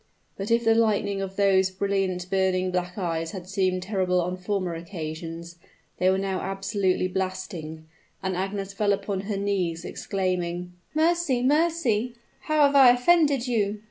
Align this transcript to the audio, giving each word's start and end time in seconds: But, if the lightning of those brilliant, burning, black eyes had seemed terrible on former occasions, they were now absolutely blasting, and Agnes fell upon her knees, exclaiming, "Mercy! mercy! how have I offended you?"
But, 0.35 0.49
if 0.49 0.65
the 0.65 0.73
lightning 0.73 1.21
of 1.21 1.35
those 1.35 1.69
brilliant, 1.69 2.27
burning, 2.31 2.71
black 2.71 2.97
eyes 2.97 3.33
had 3.33 3.47
seemed 3.47 3.83
terrible 3.83 4.19
on 4.19 4.35
former 4.35 4.73
occasions, 4.73 5.59
they 5.99 6.09
were 6.09 6.17
now 6.17 6.39
absolutely 6.41 7.07
blasting, 7.07 7.85
and 8.23 8.35
Agnes 8.35 8.73
fell 8.73 8.93
upon 8.93 9.19
her 9.29 9.37
knees, 9.37 9.85
exclaiming, 9.85 10.73
"Mercy! 10.95 11.43
mercy! 11.43 12.15
how 12.45 12.65
have 12.65 12.75
I 12.75 12.89
offended 12.89 13.47
you?" 13.47 13.79